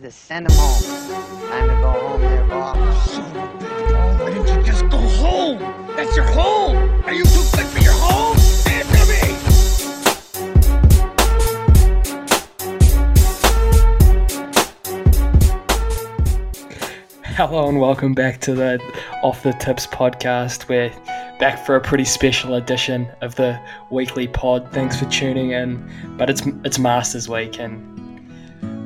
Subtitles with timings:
[0.00, 1.48] Just send him home.
[1.48, 2.76] Time to go home there, Bob.
[4.20, 5.58] Why didn't you just go home?
[5.96, 6.76] That's your home.
[7.04, 8.36] Are you too good for your home?
[8.68, 9.18] Answer me.
[17.34, 18.80] Hello and welcome back to the
[19.24, 20.68] Off the Tips podcast.
[20.68, 20.90] We're
[21.40, 23.60] back for a pretty special edition of the
[23.90, 24.70] weekly pod.
[24.72, 25.90] Thanks for tuning in.
[26.16, 27.97] But it's it's Masters Week and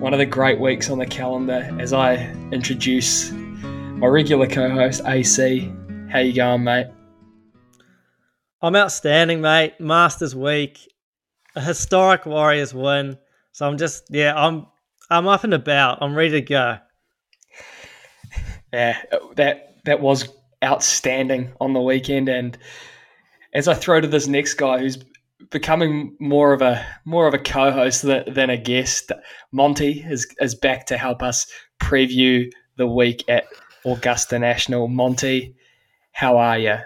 [0.02, 2.16] one of the great weeks on the calendar as I
[2.50, 5.72] introduce my regular co-host AC.
[6.10, 6.88] How you going, mate?
[8.60, 9.78] I'm outstanding, mate.
[9.78, 10.80] Masters week,
[11.54, 13.16] a historic Warriors win.
[13.52, 14.66] So I'm just yeah, I'm
[15.08, 16.02] I'm up and about.
[16.02, 16.78] I'm ready to go.
[18.72, 19.00] Yeah,
[19.36, 20.30] that that was
[20.64, 22.30] outstanding on the weekend.
[22.30, 22.56] And
[23.52, 24.96] as I throw to this next guy, who's
[25.50, 29.12] becoming more of a more of a co-host than, a guest,
[29.52, 31.46] Monty is is back to help us
[31.80, 33.44] preview the week at
[33.84, 34.88] Augusta National.
[34.88, 35.54] Monty,
[36.12, 36.76] how are you?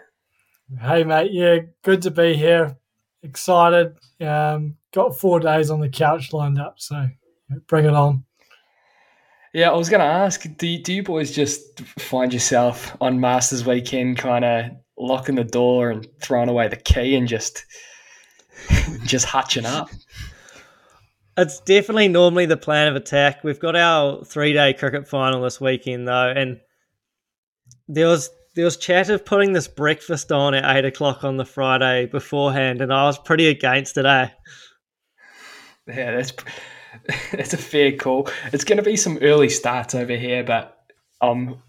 [0.80, 2.76] Hey mate, yeah, good to be here.
[3.22, 3.96] Excited.
[4.20, 7.08] Um, got four days on the couch lined up, so
[7.66, 8.24] bring it on.
[9.52, 13.20] Yeah, I was going to ask, do you, do you boys just find yourself on
[13.20, 14.66] Masters weekend kind of
[14.98, 17.64] locking the door and throwing away the key and just
[19.04, 19.88] just hutching up?
[21.36, 23.44] It's definitely normally the plan of attack.
[23.44, 26.60] We've got our three day cricket final this weekend though, and
[27.88, 31.44] there was there was chat of putting this breakfast on at eight o'clock on the
[31.44, 34.06] Friday beforehand, and I was pretty against it.
[34.06, 34.28] Eh?
[35.86, 36.32] Yeah, that's
[37.32, 38.28] it's a fair call.
[38.52, 40.78] It's going to be some early starts over here, but
[41.20, 41.62] um,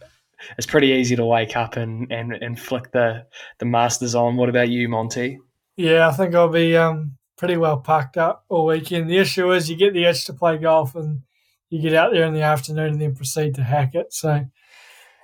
[0.58, 3.26] it's pretty easy to wake up and, and, and flick the,
[3.60, 4.38] the Masters on.
[4.38, 5.40] What about you, Monty?
[5.78, 9.10] Yeah, I think I'll be um, pretty well packed up all weekend.
[9.10, 11.22] The issue is you get the itch to play golf and
[11.70, 14.12] you get out there in the afternoon and then proceed to hack it.
[14.12, 14.50] So, um,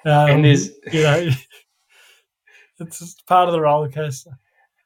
[0.06, 1.30] and there's you know,
[2.80, 4.32] it's part of the roller coaster.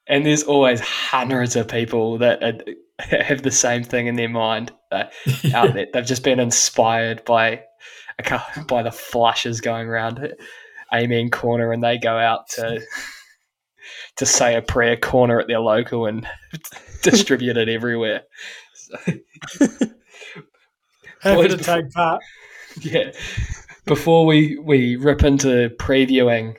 [0.07, 2.57] And there's always hundreds of people that are,
[3.25, 5.05] have the same thing in their mind uh,
[5.53, 5.87] out there.
[5.91, 7.63] They've just been inspired by
[8.67, 10.33] by the flushes going around
[10.93, 12.81] Amen Corner, and they go out to
[14.17, 16.27] to say a prayer corner at their local and
[17.03, 18.23] distribute it everywhere.
[18.75, 18.97] So,
[21.21, 22.21] Happy to before- take part.
[22.81, 23.11] yeah.
[23.85, 26.55] Before we, we rip into previewing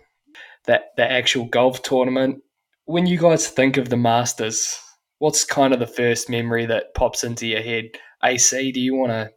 [0.65, 2.43] that the actual golf tournament,
[2.87, 4.79] when you guys think of the Masters,
[5.19, 7.85] what's kind of the first memory that pops into your head?
[8.25, 9.31] AC, do you want to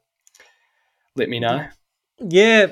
[1.18, 1.66] let me know?
[2.20, 2.68] Yeah,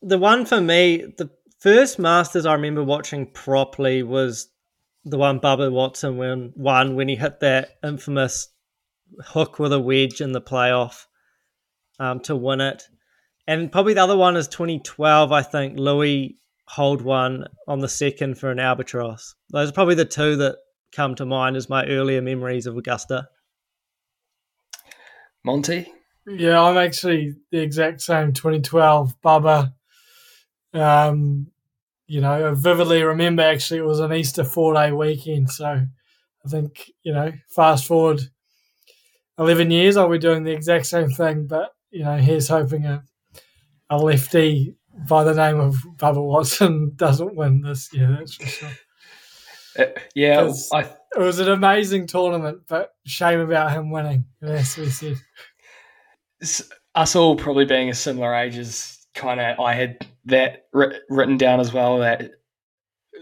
[0.00, 1.28] the one for me, the
[1.58, 4.48] first Masters I remember watching properly was
[5.04, 8.48] the one Bubba Watson when won when he hit that infamous
[9.26, 11.06] hook with a wedge in the playoff
[11.98, 12.84] um, to win it.
[13.46, 15.78] And probably the other one is 2012, I think.
[15.78, 19.34] Louis hold one on the second for an albatross.
[19.50, 20.56] Those are probably the two that
[20.94, 23.28] come to mind as my earlier memories of Augusta.
[25.44, 25.92] Monty?
[26.26, 29.72] Yeah, I'm actually the exact same 2012 Bubba.
[30.72, 31.48] Um,
[32.06, 35.50] you know, I vividly remember actually it was an Easter four day weekend.
[35.50, 38.20] So I think, you know, fast forward
[39.38, 41.46] 11 years, I'll be doing the exact same thing.
[41.46, 43.02] But, you know, here's hoping a,
[43.90, 44.76] a lefty
[45.08, 48.70] by the name of Bubba Watson doesn't win this year, that's for sure.
[49.78, 50.80] Uh, yeah, I,
[51.16, 56.66] It was an amazing tournament, but shame about him winning, it has to be said.
[56.94, 61.36] us all probably being a similar age is kind of I had that writ- written
[61.36, 62.30] down as well that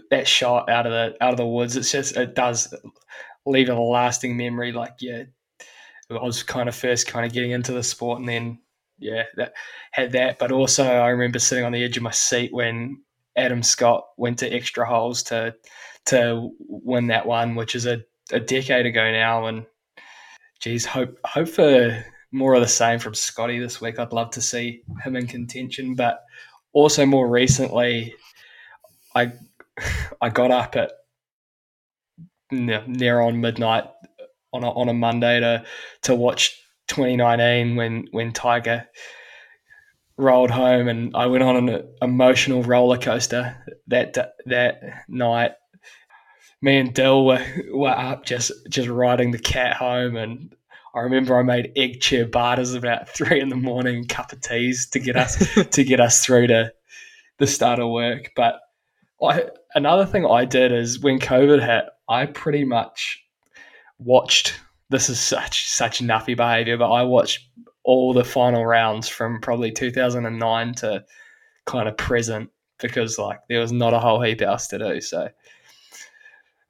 [0.09, 1.75] that shot out of the out of the woods.
[1.75, 2.73] It's just it does
[3.45, 5.23] leave a lasting memory like yeah
[6.09, 8.59] I was kind of first kind of getting into the sport and then
[8.99, 9.53] yeah that
[9.91, 10.39] had that.
[10.39, 13.01] But also I remember sitting on the edge of my seat when
[13.35, 15.55] Adam Scott went to extra holes to
[16.05, 19.47] to win that one which is a, a decade ago now.
[19.47, 19.65] And
[20.59, 23.99] geez hope hope for more of the same from Scotty this week.
[23.99, 26.21] I'd love to see him in contention, but
[26.73, 28.13] also more recently,
[29.15, 29.33] I
[30.21, 30.91] I got up at
[32.51, 33.85] near, on midnight
[34.53, 35.63] on a, on a Monday to
[36.03, 36.57] to watch
[36.87, 38.87] 2019 when when Tiger
[40.17, 43.57] rolled home, and I went on an emotional roller coaster
[43.87, 45.53] that that night.
[46.63, 50.55] Me and Dill were, were up just just riding the cat home and
[50.93, 54.99] I remember I made egg ciabattas about three in the morning, cup of teas to
[54.99, 55.37] get us
[55.71, 56.73] to get us through to
[57.37, 58.31] the start of work.
[58.35, 58.59] But
[59.21, 63.23] I, another thing I did is when COVID hit, I pretty much
[63.99, 64.59] watched.
[64.89, 67.47] This is such such nuffy behaviour, but I watched
[67.83, 71.03] all the final rounds from probably 2009 to
[71.65, 72.49] kind of present
[72.79, 74.99] because like there was not a whole heap else to do.
[74.99, 75.29] So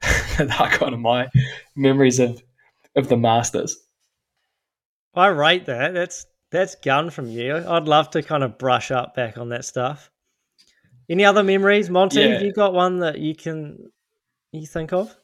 [0.38, 1.28] that kind of my
[1.74, 2.40] memories of
[2.94, 3.76] of the Masters.
[5.14, 5.94] I rate that.
[5.94, 7.56] That's that's gun from you.
[7.56, 10.10] I'd love to kind of brush up back on that stuff.
[11.08, 12.20] Any other memories, Monty?
[12.20, 12.28] Yeah.
[12.34, 13.90] Have you got one that you can
[14.52, 15.14] you think of?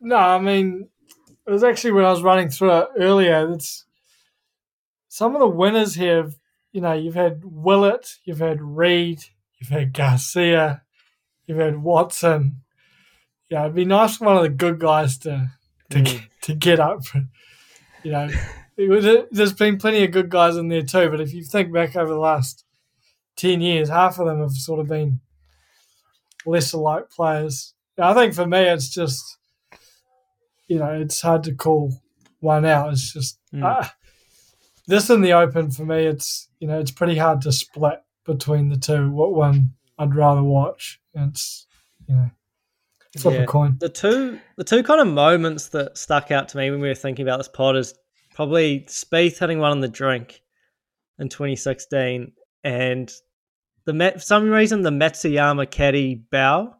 [0.00, 0.88] No, I mean,
[1.46, 3.50] it was actually when I was running through it earlier.
[3.52, 3.84] It's
[5.08, 6.18] some of the winners here.
[6.22, 6.34] Have,
[6.72, 9.24] you know, you've had Willett, you've had Reed,
[9.58, 10.82] you've had Garcia,
[11.46, 12.62] you've had Watson.
[13.50, 15.50] Yeah, it'd be nice for one of the good guys to
[15.90, 16.04] to Mm.
[16.04, 17.02] get, to get up.
[18.02, 18.30] You know,
[19.30, 21.10] there's been plenty of good guys in there too.
[21.10, 22.64] But if you think back over the last
[23.36, 25.20] ten years, half of them have sort of been
[26.46, 27.74] lesser like players.
[27.98, 29.22] I think for me, it's just
[30.68, 32.00] you know, it's hard to call
[32.40, 32.92] one out.
[32.92, 33.64] It's just Mm.
[33.64, 33.94] ah,
[34.86, 36.04] this in the open for me.
[36.06, 39.10] It's you know, it's pretty hard to split between the two.
[39.10, 41.00] What one I'd rather watch?
[41.14, 41.66] It's
[42.06, 42.30] you know,
[43.18, 43.40] flip Yeah.
[43.42, 43.76] a coin.
[43.80, 46.94] The two the two kind of moments that stuck out to me when we were
[46.94, 47.92] thinking about this pod is
[48.40, 50.40] probably Spieth hitting one on the drink
[51.18, 52.32] in 2016
[52.64, 53.12] and
[53.84, 56.74] the Mat- for some reason the Matsuyama caddy bow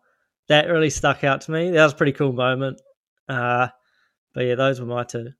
[0.49, 1.71] that really stuck out to me.
[1.71, 2.81] That was a pretty cool moment.
[3.29, 3.69] Uh,
[4.33, 5.33] but yeah, those were my two.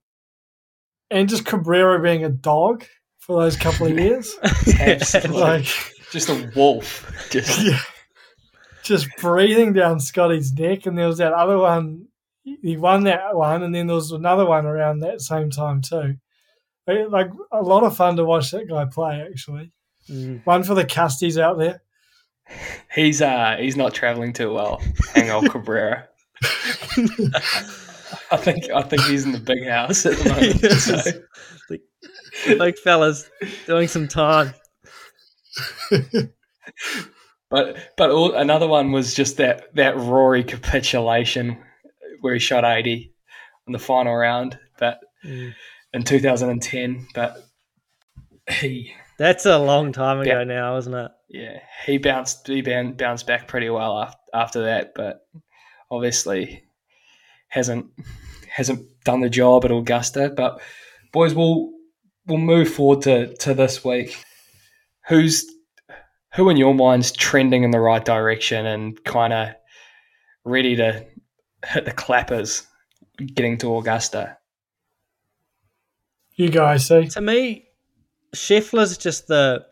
[1.09, 2.85] And just Cabrera being a dog
[3.17, 4.31] for those couple of years,
[5.27, 5.65] like
[6.11, 7.11] Just a wolf.
[7.31, 7.79] Just yeah,
[8.83, 10.85] just breathing down Scotty's neck.
[10.85, 12.09] And there was that other one.
[12.43, 16.15] He won that one, and then there was another one around that same time too.
[16.87, 19.21] It- Like a lot of fun to watch that guy play.
[19.21, 19.71] Actually,
[20.09, 20.43] Mm.
[20.45, 21.81] one for the Custies out there.
[22.95, 24.81] he's uh he's not traveling too well.
[25.15, 26.07] Angel Cabrera.
[28.31, 30.61] I think I think he's in the big house at the moment.
[30.63, 30.85] Yes.
[30.85, 31.21] so.
[31.69, 31.81] Like,
[32.57, 33.29] big fellas
[33.67, 34.53] doing some time.
[37.49, 41.57] But but all, another one was just that that Rory capitulation
[42.21, 43.13] where he shot eighty
[43.67, 45.53] in the final round, but Mm.
[45.93, 47.07] in 2010.
[47.13, 47.37] But
[48.49, 50.43] he That's a long time ago Yeah.
[50.45, 51.11] now, isn't it?
[51.29, 55.21] yeah he bounced he boun- bounced back pretty well after, after that, but
[55.91, 56.63] obviously
[57.49, 57.85] hasn't
[58.49, 60.29] hasn't done the job at Augusta.
[60.35, 60.59] But
[61.11, 61.71] boys, we'll
[62.25, 64.23] we'll move forward to to this week.
[65.07, 65.45] Who's
[66.35, 69.49] who in your mind's trending in the right direction and kind of
[70.45, 71.05] ready to
[71.65, 72.67] hit the clappers
[73.33, 74.37] getting to Augusta?
[76.35, 77.07] You guys see?
[77.09, 77.67] To me,
[78.35, 79.65] Scheffler's just the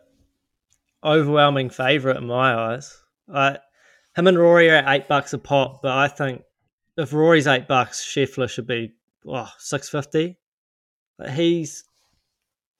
[1.02, 2.96] overwhelming favourite in my eyes.
[3.32, 3.58] I,
[4.16, 6.42] him and Rory are at eight bucks a pop, but I think
[6.96, 8.92] if Rory's eight bucks, Scheffler should be
[9.26, 10.38] oh, six fifty.
[11.30, 11.84] He's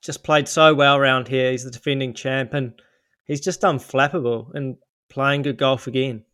[0.03, 1.51] just played so well around here.
[1.51, 2.81] He's the defending champ, and
[3.25, 4.77] he's just unflappable and
[5.09, 6.25] playing good golf again.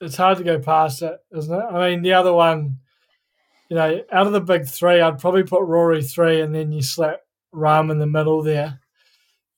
[0.00, 1.64] It's hard to go past it, isn't it?
[1.64, 2.78] I mean, the other one,
[3.68, 6.82] you know, out of the big three, I'd probably put Rory three, and then you
[6.82, 7.20] slap
[7.54, 8.80] Rahm in the middle there.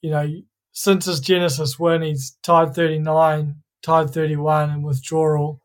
[0.01, 0.29] You know,
[0.73, 5.61] since his Genesis win, he's tied 39, tied 31 and withdrawal.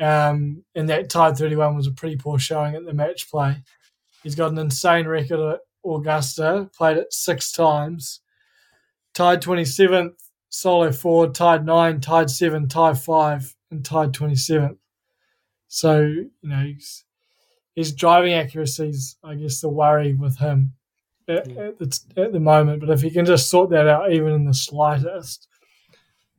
[0.00, 3.62] Um, and that tied 31 was a pretty poor showing at the match play.
[4.22, 8.20] He's got an insane record at Augusta, played it six times,
[9.14, 10.14] tied 27th,
[10.48, 14.78] solo four, tied nine, tied seven, tied five, and tied 27th.
[15.68, 17.04] So, you know, he's,
[17.74, 20.74] his driving accuracy is, I guess, the worry with him
[21.28, 22.80] at, at, the, at the moment.
[22.80, 25.46] But if he can just sort that out, even in the slightest,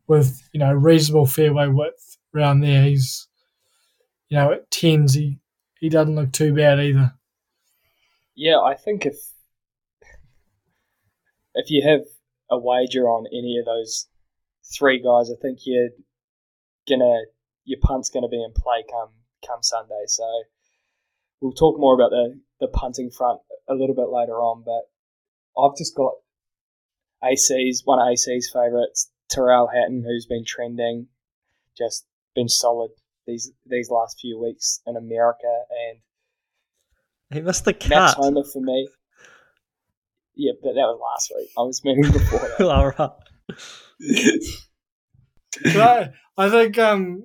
[0.07, 3.27] with, you know, reasonable fairway width around there, he's,
[4.29, 5.39] you know, at tens, he,
[5.79, 7.13] he doesn't look too bad either.
[8.35, 9.17] Yeah, I think if
[11.55, 12.01] if you have
[12.49, 14.07] a wager on any of those
[14.73, 15.89] three guys, I think you're
[16.89, 17.21] gonna
[17.65, 19.09] your punt's gonna be in play come
[19.45, 20.03] come Sunday.
[20.07, 20.23] So
[21.41, 24.63] we'll talk more about the the punting front a little bit later on.
[24.65, 24.89] But
[25.61, 26.13] I've just got
[27.23, 31.07] AC's one of AC's favourites, Tyrrell Hatton, who's been trending,
[31.77, 32.05] just
[32.35, 32.91] been solid
[33.27, 35.99] these these last few weeks in America and
[37.31, 38.17] He missed the Max cut.
[38.17, 38.89] Homa for me.
[40.35, 41.49] Yeah, but that was last week.
[41.57, 42.65] I was meaning before that.
[42.65, 44.39] All right.
[45.65, 47.23] I, I think um,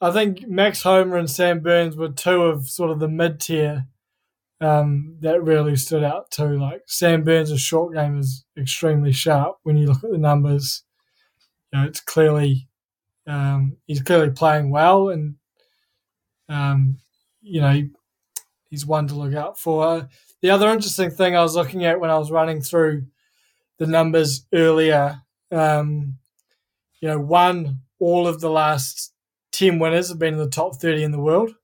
[0.00, 3.86] I think Max Homa and Sam Burns were two of sort of the mid tier
[4.60, 6.58] um, that really stood out too.
[6.58, 10.84] Like Sam Burns' short game is extremely sharp when you look at the numbers.
[11.72, 12.68] You know, it's clearly
[13.26, 15.36] um, he's clearly playing well, and
[16.48, 16.98] um,
[17.42, 17.90] you know he,
[18.70, 20.08] he's one to look out for.
[20.42, 23.06] the other interesting thing I was looking at when I was running through
[23.78, 26.18] the numbers earlier, um,
[27.00, 29.12] you know, one, all of the last
[29.52, 31.54] 10 winners have been in the top 30 in the world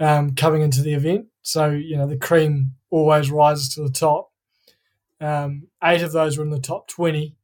[0.00, 1.26] um, coming into the event.
[1.42, 4.30] So, you know, the cream always rises to the top.
[5.20, 7.36] Um, eight of those were in the top 20.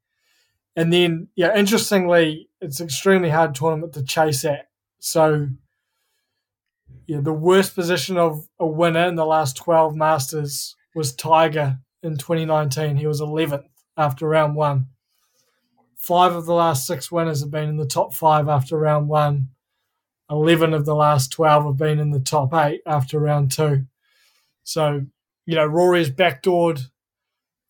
[0.77, 4.69] And then, yeah, interestingly, it's extremely hard tournament to chase at.
[4.99, 5.49] So,
[7.07, 12.17] yeah, the worst position of a winner in the last 12 Masters was Tiger in
[12.17, 12.97] 2019.
[12.97, 13.65] He was 11th
[13.97, 14.87] after round one.
[16.01, 19.51] Five of the last six winners have been in the top five after round one.
[20.31, 23.85] 11 of the last 12 have been in the top eight after round two.
[24.65, 25.05] So,
[25.45, 26.89] you know, Rory's backdoored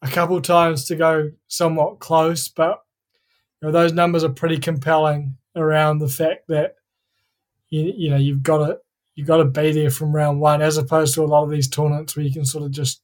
[0.03, 2.85] a couple times to go somewhat close, but
[3.61, 6.77] you know, those numbers are pretty compelling around the fact that
[7.69, 8.79] you, you know you've got to
[9.15, 11.69] you've got to be there from round one, as opposed to a lot of these
[11.69, 13.03] tournaments where you can sort of just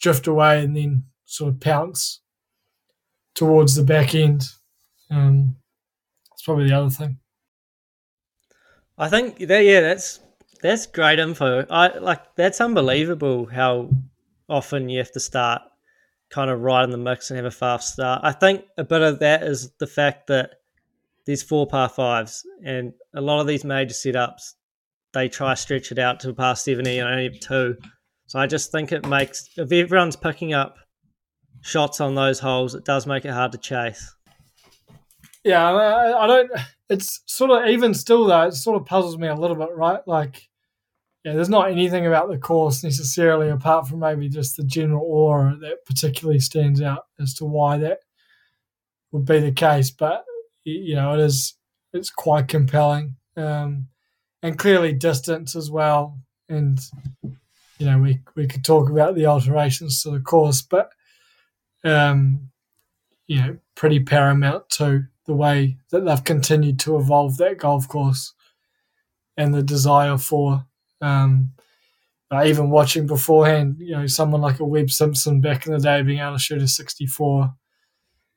[0.00, 2.20] drift away and then sort of pounce
[3.34, 4.44] towards the back end.
[5.10, 5.56] Um,
[6.30, 7.18] that's probably the other thing.
[8.96, 10.20] I think that yeah, that's
[10.62, 11.66] that's great info.
[11.68, 13.90] I like that's unbelievable how
[14.48, 15.62] often you have to start
[16.30, 18.20] kind of right in the mix and have a fast start.
[18.24, 20.54] I think a bit of that is the fact that
[21.26, 24.54] there's four par fives and a lot of these major setups
[25.14, 27.76] they try stretch it out to par 70 and only have two.
[28.26, 30.76] So I just think it makes if everyone's picking up
[31.64, 34.14] shots on those holes, it does make it hard to chase.
[35.42, 36.50] Yeah, I, don't.
[36.88, 38.42] It's sort of even still though.
[38.42, 40.06] It sort of puzzles me a little bit, right?
[40.06, 40.48] Like,
[41.24, 45.56] yeah, there's not anything about the course necessarily apart from maybe just the general aura
[45.60, 48.00] that particularly stands out as to why that
[49.12, 49.90] would be the case.
[49.90, 50.24] But
[50.64, 51.54] you know, it is
[51.92, 53.88] it's quite compelling, um,
[54.42, 56.18] and clearly distance as well.
[56.48, 56.78] And
[57.22, 60.90] you know, we we could talk about the alterations to the course, but
[61.84, 62.50] um,
[63.26, 68.34] you know, pretty paramount to the way that they've continued to evolve that golf course
[69.36, 70.66] and the desire for
[71.00, 71.50] um,
[72.30, 76.02] uh, even watching beforehand, you know, someone like a Webb Simpson back in the day
[76.02, 77.54] being able to shoot a 64,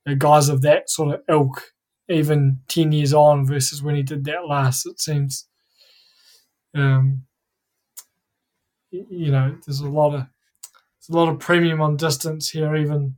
[0.06, 1.74] you know, guys of that sort of ilk,
[2.10, 5.48] even 10 years on versus when he did that last, it seems,
[6.76, 7.24] um,
[8.92, 13.16] you know, there's a lot of, there's a lot of premium on distance here, even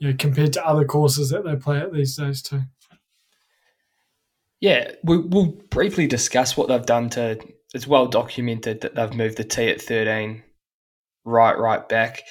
[0.00, 2.62] you know, compared to other courses that they play at these days too.
[4.60, 7.38] Yeah, we, will briefly discuss what they've done to.
[7.72, 10.42] It's well documented that they've moved the tee at thirteen,
[11.24, 12.22] right, right back.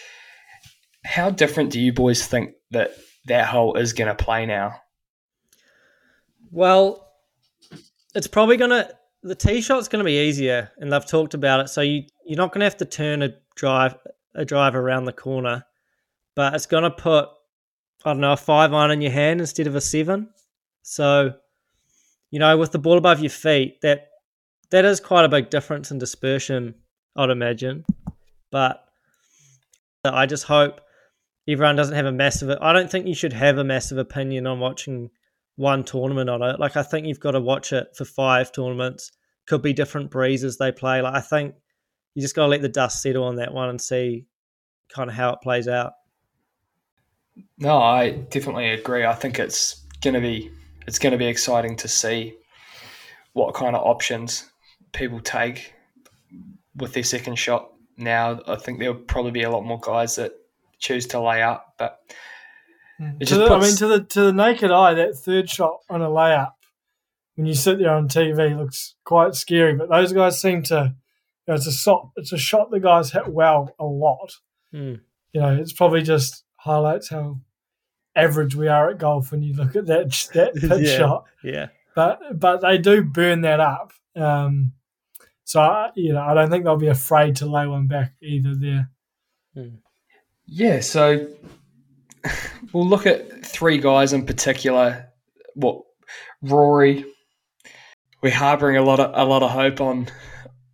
[1.06, 2.92] How different do you boys think that
[3.28, 4.76] that hole is going to play now?
[6.52, 7.08] Well,
[8.16, 11.60] it's probably going to the tee shot's going to be easier, and they've talked about
[11.62, 11.70] it.
[11.70, 13.96] So you you're not going to have to turn a drive
[14.36, 15.66] a drive around the corner,
[16.36, 17.30] but it's going to put
[18.06, 20.30] I don't know, a five iron in your hand instead of a seven.
[20.84, 21.34] So,
[22.32, 24.08] you know, with the ball above your feet, that
[24.72, 26.76] that is quite a big difference in dispersion,
[27.16, 27.86] I'd imagine.
[28.52, 28.84] But
[30.06, 30.82] I just hope
[31.48, 32.58] everyone doesn't have a massive.
[32.62, 35.10] I don't think you should have a massive opinion on watching
[35.56, 36.60] one tournament on it.
[36.60, 39.12] Like I think you've got to watch it for five tournaments.
[39.48, 41.02] Could be different breezes they play.
[41.02, 41.56] Like I think
[42.16, 44.26] you just got to let the dust settle on that one and see
[44.94, 45.94] kind of how it plays out.
[47.58, 49.06] No, I definitely agree.
[49.06, 50.52] I think it's gonna be
[50.88, 52.36] it's gonna be exciting to see
[53.34, 54.50] what kind of options
[54.92, 55.74] people take
[56.76, 57.72] with their second shot.
[57.98, 60.34] Now, I think there'll probably be a lot more guys that
[60.80, 62.00] choose to lay up, but
[63.00, 63.66] it just the, puts...
[63.66, 66.54] I mean, to the to the naked eye, that third shot on a layup
[67.40, 69.74] when you sit there on TV looks quite scary.
[69.74, 70.94] But those guys seem to,
[71.46, 72.10] you know, it's a shot.
[72.18, 74.34] It's a shot the guys hit well a lot.
[74.74, 75.00] Mm.
[75.32, 77.40] You know, it's probably just highlights how
[78.16, 81.26] average we are at golf when you look at that that pitch yeah, shot.
[81.44, 83.94] Yeah, but but they do burn that up.
[84.16, 84.74] Um,
[85.46, 88.56] so I, you know, I don't think they'll be afraid to lay one back either.
[88.56, 88.90] There.
[89.56, 89.76] Hmm.
[90.46, 90.82] Yeah.
[90.82, 91.28] So
[92.74, 95.08] we'll look at three guys in particular.
[95.56, 95.82] What
[96.42, 97.06] Rory?
[98.22, 100.08] We're harboring a lot of a lot of hope on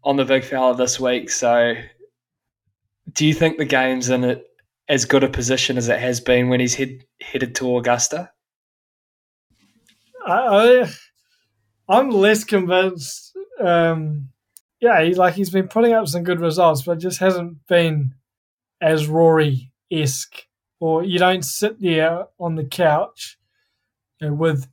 [0.04, 1.30] on the big fella this week.
[1.30, 1.75] So,
[3.13, 4.48] do you think the game's in it
[4.88, 8.32] as good a position as it has been when he's head, headed to Augusta?
[10.25, 10.88] I,
[11.88, 13.36] I am less convinced.
[13.60, 14.30] Um,
[14.80, 18.15] yeah, he, like he's been putting up some good results, but just hasn't been
[18.82, 20.46] as Rory esque.
[20.80, 23.38] Or you don't sit there on the couch
[24.20, 24.68] you know, with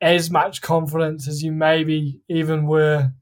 [0.00, 3.12] as much confidence as you maybe even were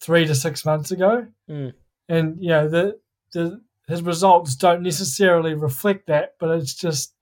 [0.00, 1.26] three to six months ago.
[1.48, 1.72] Mm.
[2.08, 2.98] And you know the
[3.32, 7.14] the his results don't necessarily reflect that, but it's just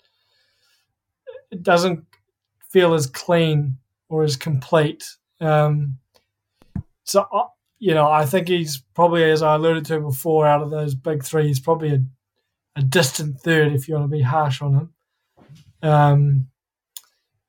[1.51, 2.05] it doesn't
[2.71, 3.79] feel as clean
[4.09, 5.05] or as complete.
[5.41, 5.99] Um,
[7.05, 7.47] so uh,
[7.83, 11.25] you know, I think he's probably, as I alluded to before, out of those big
[11.25, 12.05] three, he's probably a,
[12.77, 14.95] a distant third if you want to be harsh on him.
[15.83, 16.47] Um,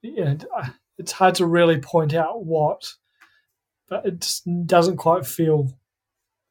[0.01, 0.33] yeah,
[0.97, 2.93] it's hard to really point out what,
[3.87, 5.71] but it just doesn't quite feel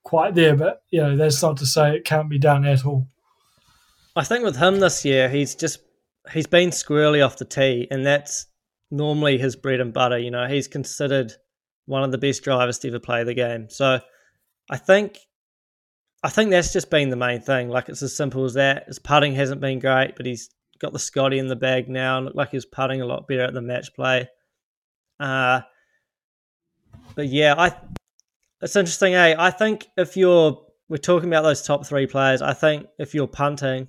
[0.02, 0.56] quite there.
[0.56, 3.06] But you know, that's not to say it can't be done at all.
[4.14, 5.80] I think with him this year, he's just
[6.32, 8.46] he's been squirrely off the tee, and that's
[8.90, 10.18] normally his bread and butter.
[10.18, 11.32] You know, he's considered
[11.86, 13.68] one of the best drivers to ever play the game.
[13.68, 14.00] So
[14.70, 15.18] I think
[16.22, 17.68] I think that's just been the main thing.
[17.68, 18.86] Like it's as simple as that.
[18.86, 22.26] His putting hasn't been great, but he's got the Scotty in the bag now and
[22.26, 24.28] looked like he's putting a lot better at the match play.
[25.18, 25.62] Uh
[27.14, 27.74] but yeah, I
[28.62, 29.34] it's interesting, eh?
[29.38, 33.26] I think if you're we're talking about those top three players, I think if you're
[33.26, 33.88] punting,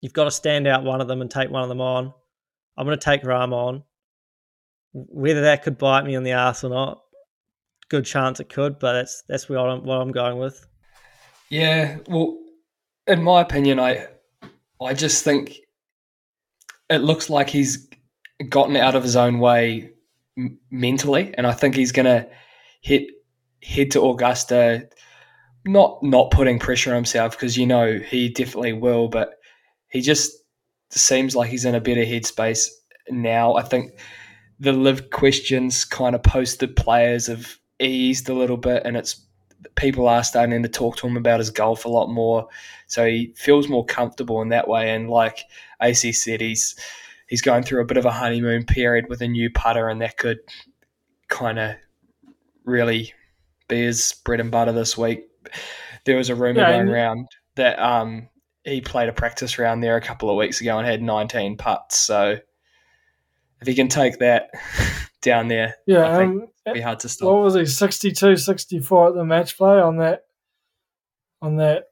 [0.00, 2.12] you've got to stand out one of them and take one of them on.
[2.76, 3.84] I'm gonna take Rahm on.
[4.92, 7.02] Whether that could bite me on the ass or not,
[7.88, 10.66] good chance it could, but that's that's what I'm, what I'm going with.
[11.48, 12.38] Yeah, well,
[13.06, 14.08] in my opinion, I
[14.82, 15.58] I just think
[16.90, 17.88] it looks like he's
[18.48, 19.92] gotten out of his own way
[20.36, 22.26] m- mentally, and I think he's gonna
[22.80, 23.10] hit
[23.62, 24.88] head to Augusta,
[25.64, 29.34] not not putting pressure on himself because you know he definitely will, but
[29.88, 30.32] he just
[30.90, 32.68] seems like he's in a better headspace
[33.10, 33.54] now.
[33.54, 33.92] I think
[34.58, 39.20] the LIV questions kind of posted players have eased a little bit, and it's
[39.74, 42.46] people are starting to talk to him about his golf a lot more.
[42.86, 44.94] So he feels more comfortable in that way.
[44.94, 45.44] And like
[45.82, 46.76] AC said, he's
[47.26, 50.16] he's going through a bit of a honeymoon period with a new putter, and that
[50.16, 50.38] could
[51.28, 51.76] kind of
[52.64, 53.12] really
[53.68, 55.24] be his bread and butter this week.
[56.04, 58.28] There was a rumor yeah, going around that um,
[58.64, 61.98] he played a practice round there a couple of weeks ago and had 19 putts.
[61.98, 62.38] So
[63.60, 64.50] if he can take that
[65.22, 67.28] down there, yeah, I think um, be hard to stop.
[67.28, 70.22] What was he 62, 64 at the match play on that
[71.42, 71.84] on that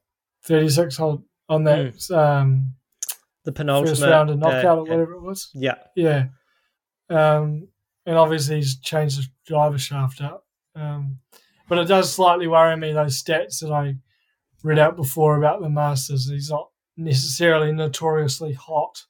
[0.45, 2.17] 36 hole on that mm.
[2.17, 2.75] um,
[3.45, 5.51] the penultimate first round of knockout uh, or whatever it was.
[5.55, 6.27] Yeah, yeah,
[7.11, 7.69] um,
[8.07, 10.47] and obviously he's changed the driver shaft up.
[10.75, 11.19] Um,
[11.69, 13.97] but it does slightly worry me those stats that I
[14.63, 16.29] read out before about the Masters.
[16.29, 19.05] He's not necessarily notoriously hot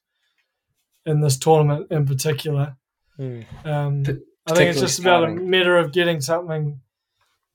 [1.05, 2.75] in this tournament in particular.
[3.19, 3.45] Mm.
[3.65, 4.03] Um,
[4.47, 6.79] I think it's just about a matter of getting something,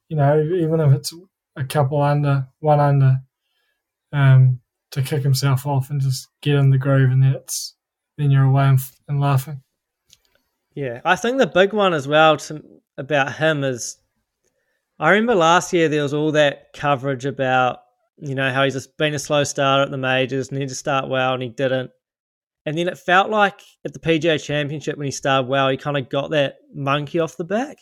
[0.09, 1.15] you know, even if it's
[1.57, 3.21] a couple under, one under,
[4.13, 4.61] um,
[4.91, 7.75] to kick himself off and just get in the groove, and then it's
[8.19, 9.63] then you're away and, and laughing.
[10.75, 12.63] Yeah, I think the big one as well to,
[12.97, 13.99] about him is,
[15.01, 17.79] I remember last year there was all that coverage about
[18.19, 20.75] you know how he's just been a slow starter at the majors, and he to
[20.75, 21.91] start well, and he didn't.
[22.67, 25.97] And then it felt like at the PGA Championship when he started well, he kind
[25.97, 27.79] of got that monkey off the back.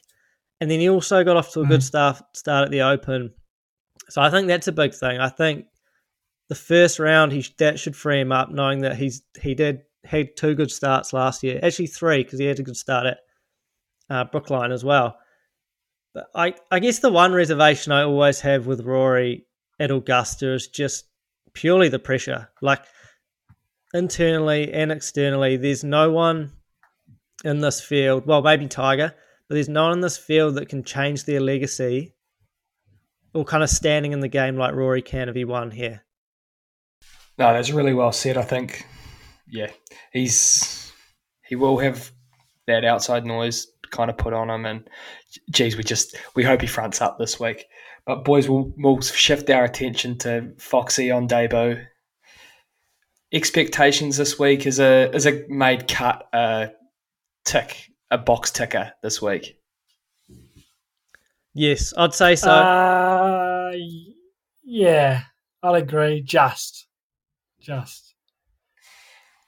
[0.61, 1.69] And then he also got off to a mm.
[1.69, 3.33] good start, start at the Open.
[4.09, 5.19] So I think that's a big thing.
[5.19, 5.67] I think
[6.49, 10.37] the first round he that should free him up, knowing that he's he did had
[10.37, 13.19] two good starts last year, actually three because he had a good start at
[14.09, 15.17] uh, Brookline as well.
[16.19, 19.47] But I I guess the one reservation I always have with Rory
[19.79, 21.05] at Augusta is just
[21.53, 22.49] purely the pressure.
[22.61, 22.85] Like
[23.95, 26.51] internally and externally, there's no one
[27.45, 28.27] in this field.
[28.27, 29.15] Well, maybe Tiger,
[29.49, 32.15] but there's no one in this field that can change their legacy
[33.33, 36.05] or kind of standing in the game like Rory can if he won here.
[37.39, 38.37] No, that's really well said.
[38.37, 38.85] I think,
[39.47, 39.71] yeah,
[40.13, 40.93] he's
[41.47, 42.11] he will have
[42.67, 44.89] that outside noise kind of put on him, and
[45.51, 47.67] geez, we just we hope he fronts up this week.
[48.07, 51.85] But boys, we'll, we'll shift our attention to Foxy on debut
[53.33, 56.71] expectations this week is a is a made cut a
[57.45, 59.59] tick a box ticker this week.
[61.55, 62.51] Yes, I'd say so.
[62.51, 63.73] Uh,
[64.63, 65.23] yeah,
[65.63, 66.23] I'll agree.
[66.23, 66.87] Just,
[67.61, 68.15] just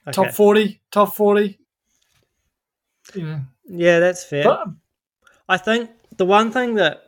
[0.06, 0.12] okay.
[0.12, 1.58] top forty, top forty.
[3.14, 4.44] Yeah, yeah, that's fair.
[4.44, 4.68] But,
[5.50, 7.02] I think the one thing that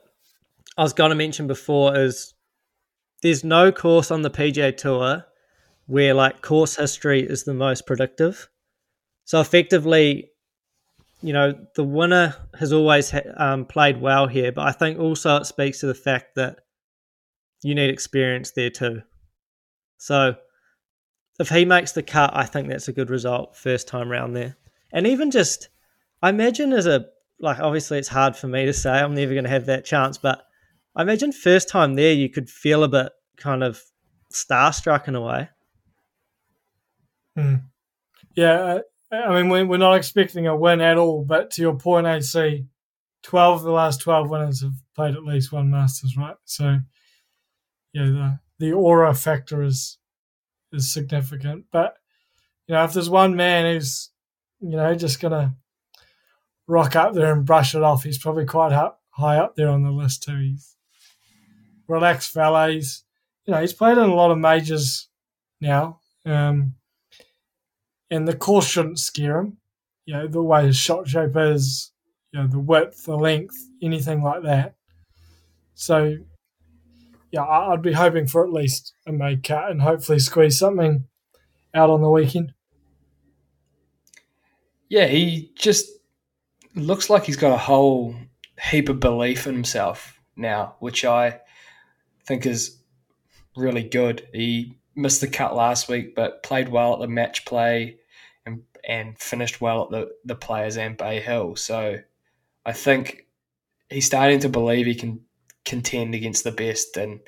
[0.77, 2.35] I was going to mention before is
[3.23, 5.25] there's no course on the PGA Tour
[5.87, 8.49] where like course history is the most predictive.
[9.27, 10.31] So effectively,
[11.23, 15.47] you know, the winner has always um, played well here, but I think also it
[15.47, 16.59] speaks to the fact that
[17.63, 19.03] you need experience there too.
[19.99, 20.35] So
[21.39, 24.57] if he makes the cut, I think that's a good result first time round there.
[24.93, 25.69] And even just,
[26.21, 27.07] I imagine as a,
[27.43, 30.17] like, obviously it's hard for me to say, I'm never going to have that chance,
[30.17, 30.43] but
[30.97, 33.81] I imagine first time there, you could feel a bit kind of
[34.33, 35.49] starstruck in a way.
[37.37, 37.55] Hmm.
[38.37, 42.07] Yeah, I mean, we- we're not expecting a win at all, but to your point,
[42.07, 42.67] AC,
[43.23, 46.37] 12 of the last 12 winners have played at least one Masters, right?
[46.45, 46.81] So,
[47.93, 49.99] yeah, the, the aura factor is
[50.73, 51.67] is significant.
[51.71, 51.97] But,
[52.67, 54.11] you know, if there's one man who's,
[54.61, 55.53] you know, just to
[56.67, 58.73] rock up there and brush it off, he's probably quite
[59.11, 60.37] high up there on the list, too.
[60.37, 60.77] He's
[61.89, 62.37] relaxed.
[62.37, 63.05] He's,
[63.47, 65.09] you know, he's played in a lot of majors
[65.61, 66.01] now.
[66.25, 66.75] Um,
[68.11, 69.59] and the course shouldn't scare him.
[70.05, 71.93] You know, the way his shot shape is,
[72.33, 74.75] you know, the width, the length, anything like that.
[75.75, 76.19] So,
[77.31, 81.07] yeah, I'd be hoping for at least a made cut and hopefully squeeze something
[81.75, 82.53] out on the weekend.
[84.89, 85.89] Yeah, he just
[86.75, 88.15] looks like he's got a whole
[88.71, 91.41] heap of belief in himself now, which I
[92.27, 92.79] think is
[93.57, 94.27] really good.
[94.33, 97.99] He missed the cut last week, but played well at the match play
[98.47, 101.57] and and finished well at the, the players and Bay Hill.
[101.57, 101.99] So
[102.65, 103.27] I think
[103.89, 105.21] he's starting to believe he can
[105.65, 107.21] contend against the best and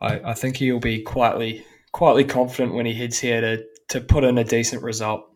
[0.00, 4.24] I, I think he'll be quietly quietly confident when he heads here to, to put
[4.24, 5.28] in a decent result.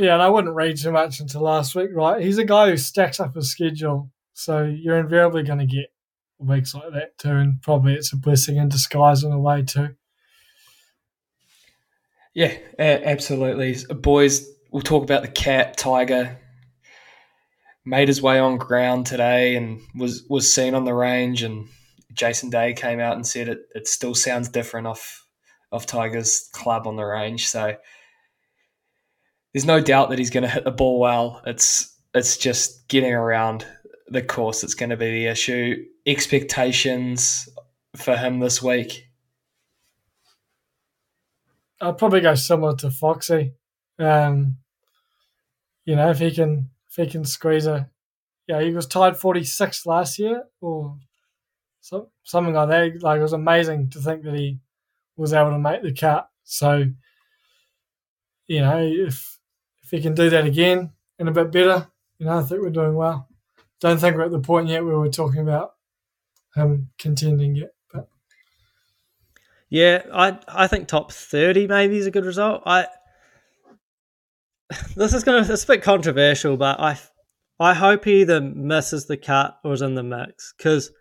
[0.00, 2.22] Yeah, and I wouldn't read too much into last week, right?
[2.22, 4.10] He's a guy who stacks up his schedule.
[4.32, 5.92] So you're invariably going to get
[6.38, 7.32] weeks like that too.
[7.32, 9.90] And probably it's a blessing in disguise in a way too.
[12.32, 13.76] Yeah, absolutely.
[13.94, 16.38] Boys, we'll talk about the cat Tiger.
[17.84, 21.42] Made his way on ground today and was was seen on the range.
[21.42, 21.68] And
[22.14, 25.26] Jason Day came out and said it, it still sounds different off
[25.70, 27.48] off Tiger's club on the range.
[27.48, 27.76] So
[29.52, 31.42] there's no doubt that he's going to hit the ball well.
[31.46, 33.66] It's it's just getting around
[34.08, 35.84] the course that's going to be the issue.
[36.06, 37.48] Expectations
[37.96, 39.06] for him this week.
[41.80, 43.54] I'll probably go similar to Foxy.
[43.98, 44.58] Um,
[45.84, 47.88] you know, if he can if he can squeeze a
[48.46, 50.96] yeah, he was tied forty six last year or
[51.80, 53.02] so, something like that.
[53.02, 54.58] Like it was amazing to think that he
[55.16, 56.28] was able to make the cut.
[56.44, 56.84] So,
[58.46, 59.39] you know, if
[59.90, 62.70] if he can do that again and a bit better, you know, I think we're
[62.70, 63.28] doing well.
[63.80, 65.72] Don't think we're at the point yet where we're talking about
[66.54, 67.70] him contending yet.
[67.92, 68.08] But
[69.68, 72.62] Yeah, I I think top thirty maybe is a good result.
[72.66, 72.86] I
[74.94, 76.98] this is gonna it's a bit controversial, but I
[77.58, 80.92] I hope he either misses the cut or is in the mix because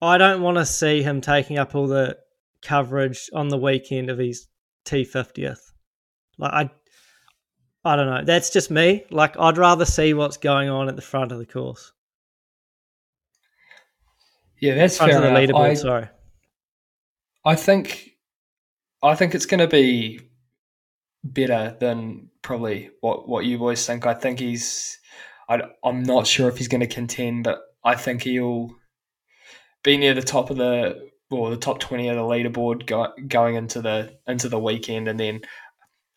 [0.00, 2.16] I don't want to see him taking up all the
[2.62, 4.48] coverage on the weekend of his
[4.84, 5.72] T fiftieth.
[6.38, 6.70] Like I
[7.88, 8.24] I don't know.
[8.24, 9.04] That's just me.
[9.10, 11.92] Like I'd rather see what's going on at the front of the course,
[14.60, 15.50] Yeah, that's front fair of the enough.
[15.56, 15.70] leaderboard.
[15.70, 16.08] I- sorry.
[17.44, 18.10] I think
[19.02, 20.20] I think it's going to be
[21.24, 24.06] better than probably what what you boys think.
[24.06, 24.98] I think he's.
[25.48, 28.68] I, I'm not sure if he's going to contend, but I think he'll
[29.82, 33.54] be near the top of the or the top twenty of the leaderboard go, going
[33.54, 35.40] into the into the weekend, and then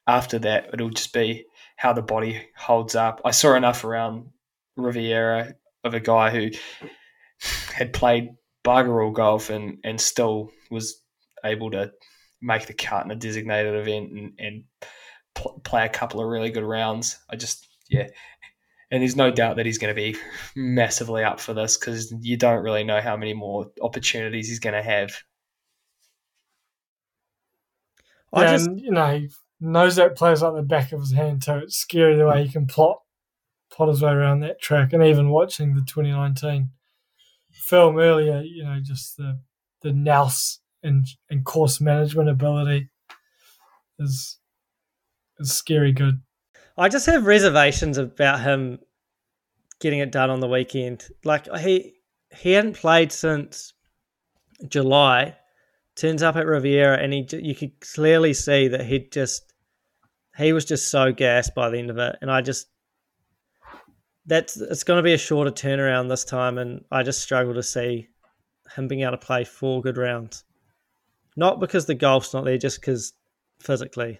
[0.08, 1.46] after that it'll just be
[1.82, 3.22] how the body holds up.
[3.26, 4.28] I saw enough around
[4.78, 6.52] Riviera of a guy who
[7.74, 8.30] had played
[8.64, 11.02] bugger all golf and and still was
[11.44, 11.92] able to
[12.40, 14.64] make the cut in a designated event and, and
[15.34, 17.18] pl- play a couple of really good rounds.
[17.28, 18.10] I just, yeah.
[18.92, 20.20] And there's no doubt that he's going to be
[20.56, 24.76] massively up for this because you don't really know how many more opportunities he's going
[24.76, 25.16] to have.
[28.32, 29.30] I yeah, just and, you know, he
[29.62, 31.60] knows that plays like the back of his hand too.
[31.60, 33.00] It's scary the way he can plot
[33.72, 36.72] plot his way around that track, and even watching the 2019
[37.54, 39.40] film earlier, you know, just the
[39.82, 42.90] the nous and and course management ability
[44.00, 44.40] is
[45.40, 46.22] is scary good.
[46.78, 48.80] I just have reservations about him
[49.80, 51.06] getting it done on the weekend.
[51.24, 51.96] Like he
[52.36, 53.74] he hadn't played since
[54.68, 55.38] July.
[55.96, 59.51] Turns up at Riviera, and he you could clearly see that he'd just
[60.38, 62.18] he was just so gassed by the end of it.
[62.22, 62.68] And I just
[64.26, 67.64] that's it's going to be a shorter turnaround this time, and I just struggle to
[67.64, 68.08] see
[68.76, 70.44] him being able to play four good rounds.
[71.36, 73.14] Not because the golf's not there, just because
[73.60, 74.20] physically.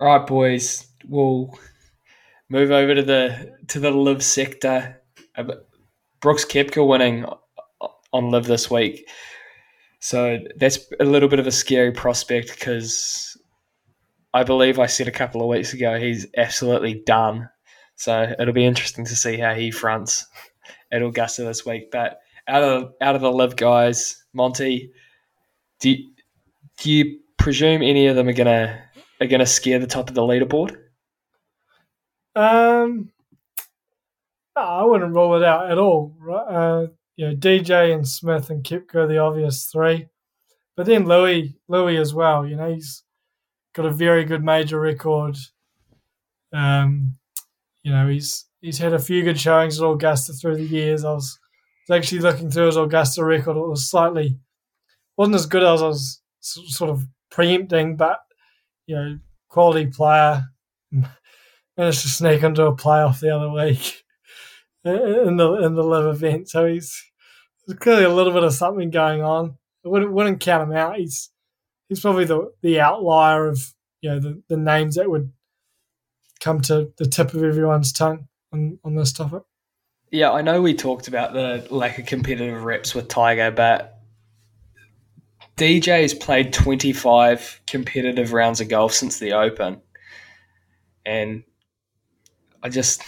[0.00, 1.58] All right, boys, we'll
[2.48, 5.00] move over to the to the LIV sector.
[5.36, 5.44] Uh,
[6.20, 7.24] Brooks Koepka winning
[8.12, 9.08] on LIV this week,
[10.00, 13.36] so that's a little bit of a scary prospect because
[14.34, 17.48] I believe I said a couple of weeks ago he's absolutely done.
[17.96, 20.26] So it'll be interesting to see how he fronts
[20.92, 21.90] at Augusta this week.
[21.90, 24.92] But out of out of the LIV guys, Monty,
[25.80, 26.10] do you,
[26.78, 28.80] do you presume any of them are gonna
[29.20, 30.76] are gonna scare the top of the leaderboard?
[32.34, 33.10] Um,
[34.54, 36.14] I wouldn't rule it out at all.
[36.30, 36.86] Uh,
[37.16, 40.08] you know, DJ and Smith and Koepka are the obvious three,
[40.76, 42.46] but then Louis, Louis as well.
[42.46, 43.02] You know, he's
[43.74, 45.36] got a very good major record.
[46.52, 47.18] Um,
[47.82, 51.04] you know, he's he's had a few good showings at Augusta through the years.
[51.04, 51.38] I was,
[51.90, 53.56] actually looking through his Augusta record.
[53.56, 54.38] It was slightly
[55.16, 58.18] wasn't as good as I was sort of preempting, but
[58.86, 60.44] you know, quality player.
[61.76, 64.02] Managed to sneak into a playoff the other week
[64.84, 66.50] in the in the LIV event.
[66.50, 67.00] So he's
[67.66, 69.56] there's clearly a little bit of something going on.
[69.84, 70.96] I wouldn't wouldn't count him out.
[70.96, 71.30] He's
[71.88, 75.32] he's probably the the outlier of you know the, the names that would
[76.40, 79.42] come to the tip of everyone's tongue on, on this topic.
[80.10, 84.00] Yeah, I know we talked about the lack of competitive reps with Tiger, but
[85.56, 89.82] DJ has played 25 competitive rounds of golf since the Open.
[91.04, 91.42] And
[92.62, 93.02] I just,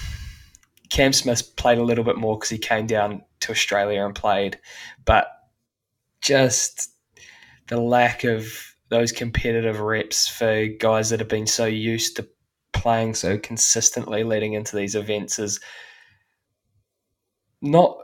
[0.91, 4.59] Cam Smith played a little bit more because he came down to Australia and played,
[5.05, 5.29] but
[6.21, 6.91] just
[7.71, 8.53] the lack of
[8.91, 12.29] those competitive reps for guys that have been so used to
[12.73, 15.61] playing so consistently leading into these events is
[17.63, 17.97] not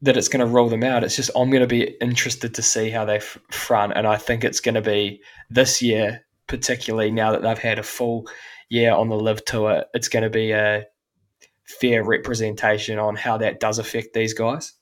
[0.00, 1.04] that it's going to rule them out.
[1.04, 4.42] It's just I'm going to be interested to see how they front, and I think
[4.42, 8.26] it's going to be this year, particularly now that they've had a full
[8.68, 9.84] year on the LIV tour.
[9.94, 10.84] It's going to be a
[11.64, 14.72] fair representation on how that does affect these guys.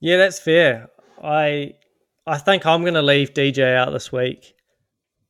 [0.00, 0.88] Yeah, that's fair.
[1.24, 1.74] I
[2.26, 4.54] I think I'm going to leave DJ out this week,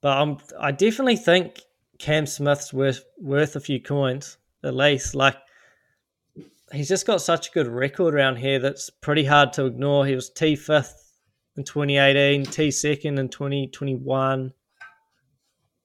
[0.01, 1.61] but I'm I definitely think
[1.99, 5.15] Cam Smith's worth worth a few coins at least.
[5.15, 5.37] Like
[6.73, 10.07] he's just got such a good record around here that's pretty hard to ignore.
[10.07, 11.13] He was T fifth
[11.57, 14.53] in 2018, T second in 2021,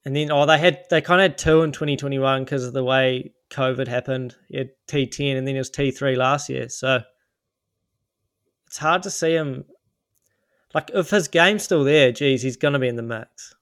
[0.06, 2.84] and then oh they had they kind of had two in 2021 because of the
[2.84, 4.36] way COVID happened.
[4.48, 7.02] He had T10 and then he was T3 last year, so
[8.68, 9.66] it's hard to see him.
[10.74, 13.56] Like if his game's still there, geez, he's gonna be in the mix.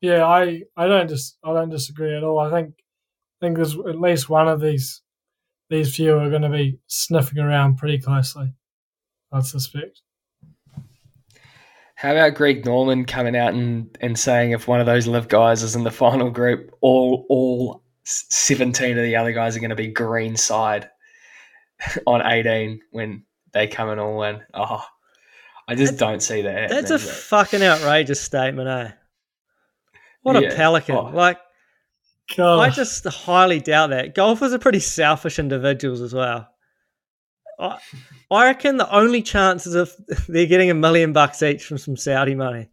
[0.00, 2.38] Yeah, I, I don't dis, I don't disagree at all.
[2.38, 2.74] I think
[3.40, 5.02] I think there's at least one of these
[5.68, 8.52] these few are going to be sniffing around pretty closely.
[9.32, 10.02] I'd suspect.
[11.94, 15.62] How about Greg Norman coming out and, and saying if one of those LIV guys
[15.62, 19.76] is in the final group, all all 17 of the other guys are going to
[19.76, 20.88] be green side
[22.06, 24.40] on 18 when they come and all win.
[24.54, 24.84] Oh,
[25.68, 26.68] I just don't see that.
[26.70, 28.92] That's a happening, fucking outrageous statement, eh?
[30.22, 30.50] What Yeah.
[30.50, 30.96] a pelican!
[30.96, 31.10] Oh.
[31.14, 31.38] Like
[32.36, 34.14] God, I just highly doubt that.
[34.14, 36.48] Golfers are pretty selfish individuals as well.
[37.58, 37.78] I,
[38.30, 39.92] I reckon the only chances of
[40.28, 42.68] they're getting a million bucks each from some Saudi money.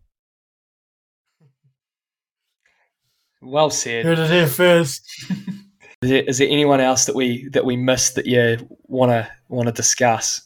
[3.41, 4.03] well said.
[4.05, 5.03] heard it here first.
[6.03, 9.27] Is there, is there anyone else that we that we missed that you want to
[9.49, 10.43] want to discuss?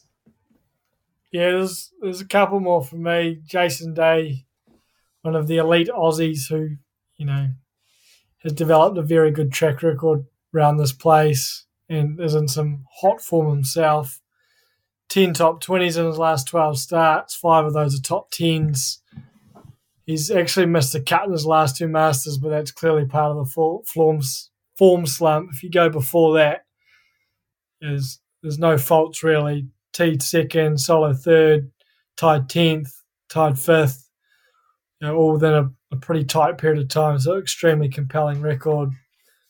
[1.31, 3.41] Yeah, there's there's a couple more for me.
[3.45, 4.45] Jason Day,
[5.23, 6.77] one of the elite Aussies who,
[7.17, 7.49] you know,
[8.43, 13.19] has developed a very good track record around this place and is in some hot
[13.19, 14.21] form himself.
[15.09, 17.35] Ten top twenties in his last twelve starts.
[17.35, 19.01] Five of those are top tens.
[20.05, 23.37] He's actually missed a cut in his last two Masters, but that's clearly part of
[23.37, 24.50] the for- forms
[24.81, 25.51] form slump.
[25.53, 26.61] If you go before that,
[27.81, 29.67] there's there's no faults really.
[29.93, 31.69] Teed second, solo third,
[32.17, 32.91] tied tenth,
[33.29, 34.09] tied fifth.
[34.99, 37.19] You know, all within a, a pretty tight period of time.
[37.19, 38.89] So extremely compelling record.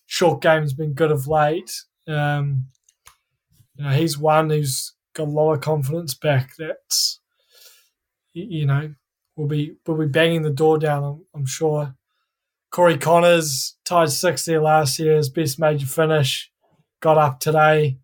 [0.05, 1.71] Short game's been good of late.
[2.09, 2.65] Um,
[3.77, 6.51] you know, he's one who's got a lot of confidence back.
[6.59, 7.21] That's
[8.33, 8.93] you know
[9.37, 11.05] will be will be banging the door down.
[11.05, 11.95] I'm, I'm sure.
[12.71, 16.49] Corey Conners tied sixth there last year's best major finish.
[17.01, 17.99] Got up today.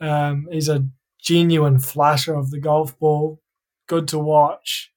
[0.00, 0.88] Um, he's a
[1.22, 3.40] genuine flasher of the golf ball.
[3.86, 4.92] Good to watch.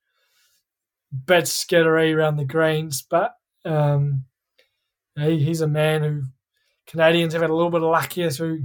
[1.25, 4.25] Bit scattery around the greens, but um,
[5.15, 6.23] he, he's a man who
[6.87, 8.63] Canadians have had a little bit of luck here through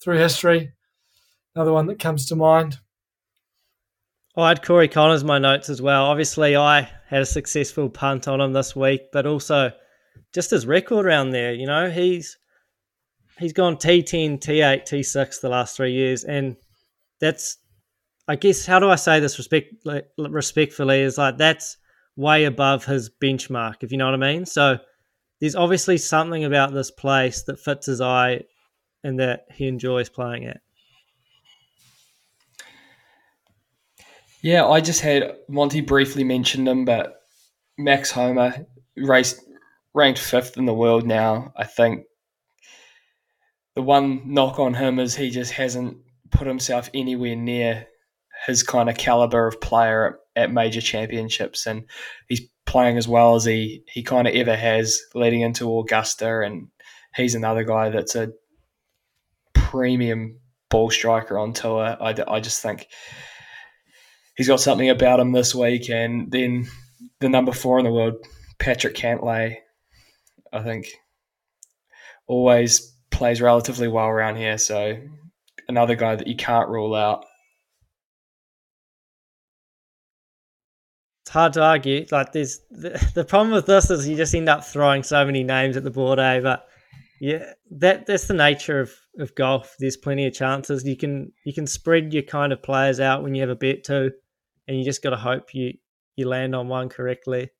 [0.00, 0.72] through history.
[1.54, 2.78] Another one that comes to mind.
[4.36, 6.04] I had Corey Conners my notes as well.
[6.04, 9.72] Obviously, I had a successful punt on him this week, but also
[10.34, 11.54] just his record around there.
[11.54, 12.36] You know, he's
[13.38, 16.56] he's gone T10, T8, T6 the last three years, and
[17.20, 17.56] that's,
[18.28, 21.00] I guess, how do I say this respect like, respectfully?
[21.00, 21.78] Is like that's
[22.16, 24.44] way above his benchmark, if you know what I mean.
[24.44, 24.78] So
[25.40, 28.42] there's obviously something about this place that fits his eye
[29.02, 30.60] and that he enjoys playing at.
[34.42, 37.22] Yeah, I just had Monty briefly mentioned him, but
[37.76, 39.40] Max Homa raced
[39.94, 41.52] ranked fifth in the world now.
[41.56, 42.04] I think
[43.74, 45.98] the one knock on him is he just hasn't
[46.30, 47.86] put himself anywhere near
[48.46, 51.84] his kind of caliber of player at, at major championships, and
[52.28, 56.68] he's playing as well as he he kind of ever has leading into Augusta, and
[57.16, 58.32] he's another guy that's a
[59.52, 60.38] premium
[60.70, 61.96] ball striker on tour.
[62.00, 62.86] I, I just think
[64.38, 65.90] he's got something about him this week.
[65.90, 66.66] And then
[67.20, 68.14] the number four in the world,
[68.58, 69.56] Patrick Cantlay,
[70.50, 70.88] I think
[72.26, 74.56] always plays relatively well around here.
[74.56, 74.96] So
[75.68, 77.24] another guy that you can't rule out.
[81.24, 82.06] It's hard to argue.
[82.10, 85.42] Like there's the, the problem with this is you just end up throwing so many
[85.42, 86.40] names at the board, eh?
[86.40, 86.64] But
[87.20, 89.74] yeah, that that's the nature of, of golf.
[89.78, 90.84] There's plenty of chances.
[90.84, 93.84] You can you can spread your kind of players out when you have a bet
[93.84, 94.12] too
[94.68, 95.74] and you just got to hope you
[96.16, 97.50] you land on one correctly.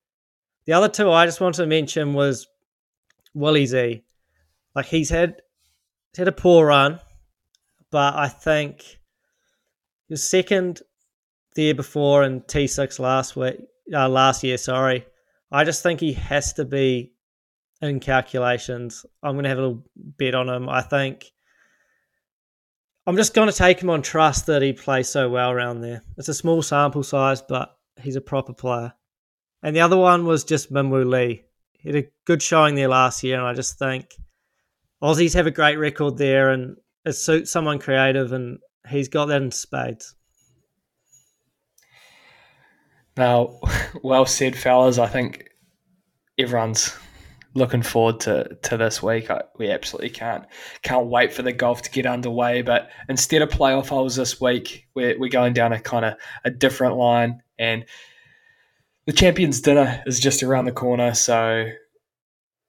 [0.66, 2.46] The other two I just wanted to mention was
[3.34, 4.04] Willie Z.
[4.74, 5.40] Like he's had
[6.12, 7.00] he's had a poor run,
[7.90, 8.98] but I think he
[10.10, 10.82] was second
[11.54, 13.56] the year before and T six last week
[13.92, 14.58] uh, last year.
[14.58, 15.06] Sorry,
[15.50, 17.12] I just think he has to be
[17.80, 19.06] in calculations.
[19.22, 20.68] I'm going to have a little bet on him.
[20.68, 21.32] I think
[23.08, 26.02] I'm just going to take him on trust that he plays so well around there.
[26.18, 28.92] It's a small sample size, but he's a proper player.
[29.62, 31.42] And the other one was just Minwoo Lee.
[31.72, 34.14] He had a good showing there last year, and I just think
[35.02, 39.40] Aussies have a great record there, and it suits someone creative, and he's got that
[39.40, 40.14] in spades.
[43.16, 43.58] Now,
[44.02, 44.98] well said, fellas.
[44.98, 45.48] I think
[46.36, 46.94] everyone's
[47.58, 49.30] looking forward to, to this week.
[49.30, 50.44] I, we absolutely can't
[50.82, 52.62] can't wait for the golf to get underway.
[52.62, 56.50] But instead of playoff holes this week, we're, we're going down a kind of a
[56.50, 57.84] different line, and
[59.06, 61.14] the champions dinner is just around the corner.
[61.14, 61.66] So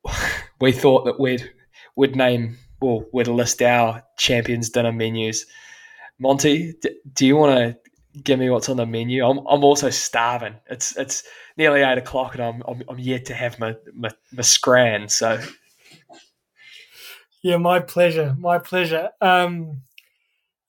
[0.61, 1.49] we thought that we'd
[1.95, 5.45] we'd name well we'd list our champions dinner menus.
[6.21, 6.75] Monty,
[7.13, 7.89] do you want to
[8.23, 9.25] give me what's on the menu.
[9.25, 10.55] I'm, I'm also starving.
[10.69, 11.23] It's it's
[11.59, 15.09] nearly eight o'clock and I'm I'm, I'm yet to have my, my my scran.
[15.09, 15.39] So
[17.43, 19.09] yeah, my pleasure, my pleasure.
[19.21, 19.81] Um,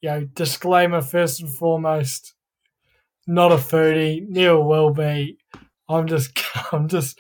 [0.03, 2.35] you know, disclaimer first and foremost,
[3.27, 5.39] not a foodie, never will be.
[5.89, 6.39] I'm just
[6.73, 7.19] I'm just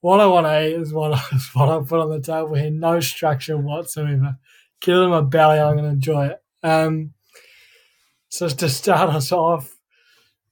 [0.00, 2.54] what I want to eat is what I, is what I put on the table
[2.54, 2.70] here.
[2.70, 4.36] No structure whatsoever.
[4.80, 5.58] Get it in my belly.
[5.58, 6.42] I'm going to enjoy it.
[6.62, 7.14] Um,
[8.28, 9.74] so to start us off,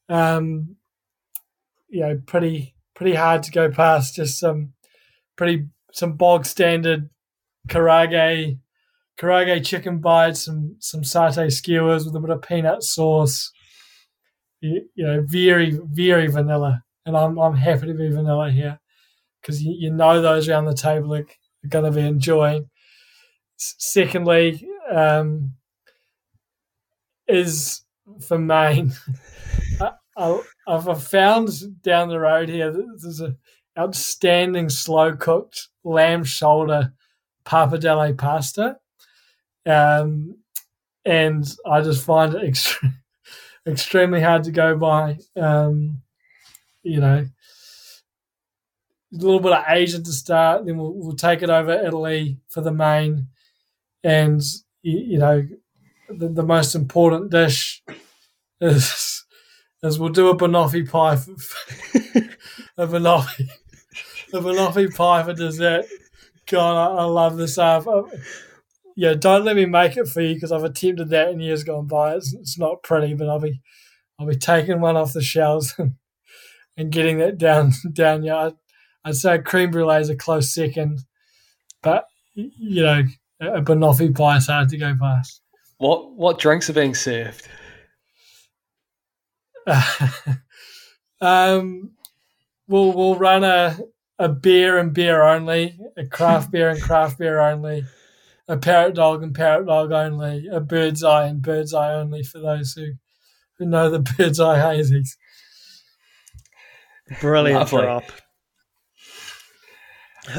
[0.08, 0.76] um,
[1.94, 4.16] you know, pretty pretty hard to go past.
[4.16, 4.72] Just some
[5.36, 7.08] pretty some bog standard
[7.68, 8.58] karaage
[9.16, 13.52] karaage chicken bites, some some satay skewers with a bit of peanut sauce.
[14.60, 18.80] You, you know, very very vanilla, and I'm I'm happy to be vanilla here
[19.40, 22.70] because you, you know those around the table are, are going to be enjoying.
[23.56, 25.52] Secondly, um,
[27.28, 27.84] is
[28.20, 28.92] for main.
[30.16, 33.36] I, have found down the road here there's an
[33.78, 36.92] outstanding slow cooked lamb shoulder
[37.44, 38.78] pappardelle pasta.
[39.66, 40.38] Um,
[41.04, 42.58] and I just find it
[43.66, 45.18] extremely hard to go by.
[45.36, 46.02] Um,
[46.82, 47.26] you know,
[49.12, 52.60] a little bit of Asian to start, then we'll, we'll take it over Italy for
[52.60, 53.28] the main.
[54.02, 54.42] And,
[54.82, 55.46] you, you know,
[56.08, 57.82] the, the most important dish
[58.60, 59.13] is
[59.84, 61.32] is we'll do a banoffee pie, for,
[62.78, 63.48] a banoffee,
[64.32, 65.86] a banoffee pie for dessert.
[66.46, 67.58] God, I, I love this.
[67.58, 68.02] Uh,
[68.96, 71.86] yeah, don't let me make it for you because I've attempted that in years gone
[71.86, 72.14] by.
[72.14, 73.60] It's, it's not pretty, but I'll be
[74.18, 75.94] I'll be taking one off the shelves and,
[76.76, 78.22] and getting that down down.
[78.22, 78.54] Yeah, I'd,
[79.04, 81.00] I'd say cream brulee is a close second,
[81.82, 83.04] but you know,
[83.40, 85.40] a banoffee pie is hard to go past.
[85.78, 87.48] What what drinks are being served?
[91.20, 91.92] um,
[92.68, 93.78] we'll we'll run a
[94.18, 97.84] a beer and beer only, a craft beer and craft beer only,
[98.46, 102.38] a parrot dog and parrot dog only, a bird's eye and bird's eye only for
[102.38, 102.92] those who
[103.58, 105.10] who know the bird's eye hazies.
[107.20, 107.82] Brilliant Lovely.
[107.82, 108.04] drop.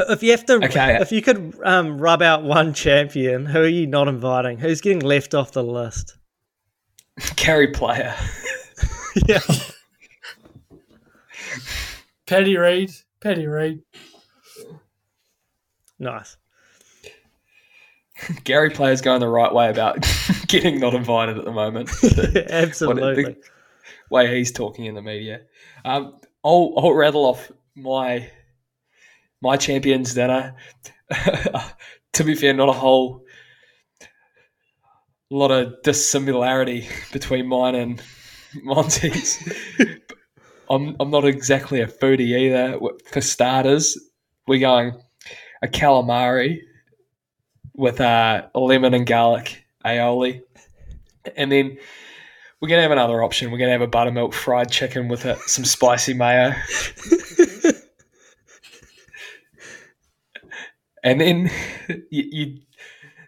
[0.09, 0.97] If you have to, okay.
[0.99, 4.57] if you could um, rub out one champion, who are you not inviting?
[4.57, 6.17] Who's getting left off the list?
[7.36, 8.15] Gary Player.
[9.28, 9.39] yeah.
[12.26, 12.91] Paddy Reed.
[13.22, 13.82] Paddy Reed.
[15.99, 16.38] Nice.
[18.43, 20.05] Gary Player's going the right way about
[20.47, 21.89] getting not invited at the moment.
[22.49, 23.24] Absolutely.
[23.24, 23.38] the
[24.09, 25.41] way he's talking in the media.
[25.84, 28.30] Um, I'll, I'll rattle off my
[29.41, 30.55] my champions dinner.
[32.13, 33.24] to be fair, not a whole
[35.30, 38.01] lot of dissimilarity between mine and
[38.63, 39.37] Monty's.
[40.69, 42.79] I'm I'm not exactly a foodie either.
[43.11, 43.97] For starters,
[44.47, 44.93] we're going
[45.61, 46.61] a calamari
[47.75, 50.41] with uh, lemon and garlic aioli,
[51.35, 51.77] and then
[52.59, 53.51] we're gonna have another option.
[53.51, 56.53] We're gonna have a buttermilk fried chicken with a, some spicy mayo,
[61.03, 61.51] and then
[62.09, 62.57] you, you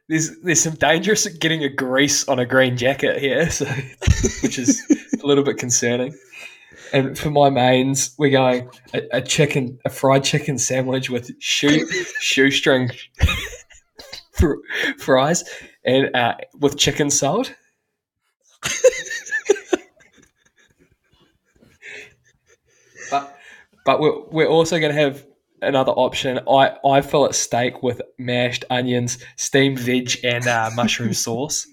[0.10, 3.66] there's there's some dangerous getting a grease on a green jacket here, so
[4.42, 4.82] which is
[5.22, 6.16] a little bit concerning.
[6.94, 11.86] And for my mains, we're going a, a chicken, a fried chicken sandwich with shoe
[12.22, 12.92] shoestring
[14.32, 14.62] fr-
[14.98, 15.44] fries
[15.84, 17.54] and uh, with chicken salt.
[23.12, 23.38] but
[23.86, 25.27] but we're, we're also going to have
[25.62, 26.40] another option.
[26.50, 31.68] I, I fillet steak with mashed onions, steamed veg, and uh, mushroom sauce.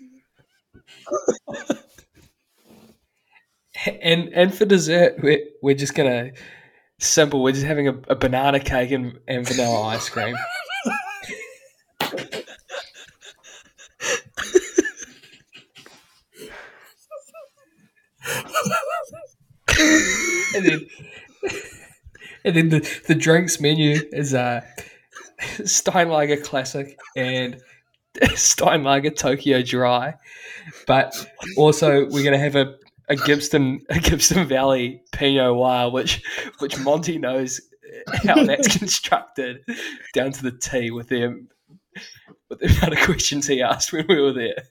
[4.03, 6.30] and and for dessert, we're, we're just gonna
[6.99, 7.43] simple.
[7.43, 10.37] We're just having a, a banana cake and, and vanilla ice cream.
[20.55, 20.87] and then
[22.55, 24.61] and then the, the drinks menu is uh,
[25.40, 27.61] Steinlager Classic and
[28.16, 30.14] Steinlager Tokyo Dry.
[30.86, 31.14] But
[31.57, 32.74] also, we're going to have a,
[33.09, 36.22] a Gibbston a Gibbston Valley Pinot Noir, which
[36.59, 37.61] which Monty knows
[38.24, 39.59] how that's constructed
[40.14, 41.47] down to the T with the
[42.49, 44.64] with the amount of questions he asked when we were there.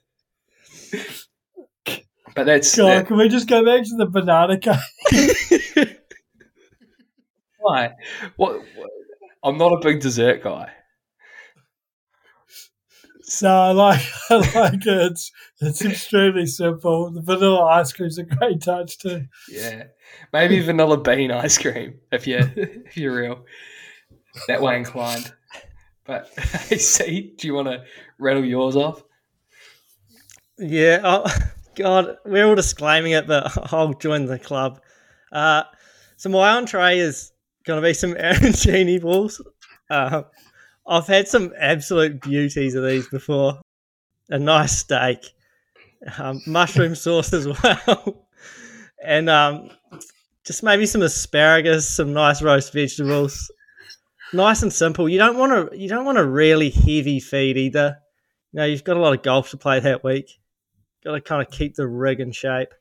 [2.35, 5.99] But that's God, that, can we just go back to the banana cake?
[7.63, 7.95] Why.
[8.35, 8.89] What, what?
[9.43, 10.71] I'm not a big dessert guy.
[13.23, 15.11] So I like I like it.
[15.11, 17.09] It's, it's extremely simple.
[17.09, 19.25] The vanilla ice cream's a great touch too.
[19.49, 19.85] Yeah,
[20.31, 23.45] maybe vanilla bean ice cream if you if you're real
[24.47, 25.33] that way inclined.
[26.05, 27.83] But hey, see, do you want to
[28.19, 29.03] rattle yours off?
[30.57, 31.35] Yeah, oh,
[31.75, 34.81] God, we're all disclaiming it, but I'll join the club.
[35.31, 35.63] Uh,
[36.17, 37.32] so my entree is
[37.65, 39.41] to be some arancini balls.
[39.89, 40.23] Uh,
[40.87, 43.59] I've had some absolute beauties of these before.
[44.29, 45.33] A nice steak,
[46.17, 48.25] um, mushroom sauce as well,
[49.03, 49.69] and um,
[50.45, 53.51] just maybe some asparagus, some nice roast vegetables.
[54.31, 55.09] Nice and simple.
[55.09, 55.77] You don't want to.
[55.77, 57.97] You don't want a really heavy feed either.
[58.53, 60.39] You know, you've got a lot of golf to play that week.
[61.03, 62.73] Got to kind of keep the rig in shape.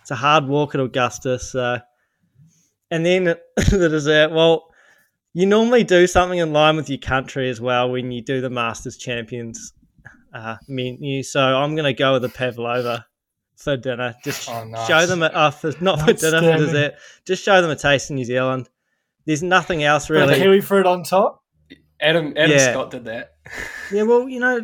[0.00, 1.80] It's a hard walk at Augusta, so.
[2.94, 3.24] And then
[3.56, 4.30] the dessert.
[4.30, 4.70] Well,
[5.32, 8.50] you normally do something in line with your country as well when you do the
[8.50, 9.72] Masters Champions
[10.32, 11.22] uh, menu.
[11.22, 13.04] So I'm going to go with the pavlova
[13.56, 14.14] for dinner.
[14.22, 14.86] Just Oh, nice.
[14.86, 16.94] show them, a, uh, for, not for dinner, for dessert.
[17.26, 18.68] Just show them a taste in New Zealand.
[19.26, 20.36] There's nothing else With really.
[20.36, 21.42] kiwi fruit on top.
[22.00, 22.72] Adam Adam Yeah.
[22.72, 23.32] Scott did that.
[23.92, 24.60] Yeah, well, you know,